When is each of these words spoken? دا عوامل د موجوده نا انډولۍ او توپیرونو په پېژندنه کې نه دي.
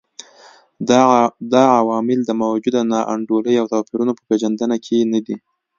دا 1.53 1.63
عوامل 1.79 2.19
د 2.25 2.31
موجوده 2.43 2.81
نا 2.91 2.99
انډولۍ 3.13 3.55
او 3.59 3.65
توپیرونو 3.73 4.11
په 4.17 4.23
پېژندنه 4.29 4.75
کې 4.85 4.97
نه 5.13 5.19
دي. 5.25 5.35